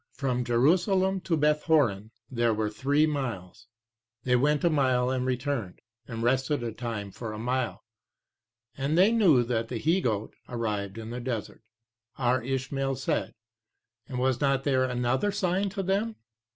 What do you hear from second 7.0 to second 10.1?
of a mile, and they knew that the he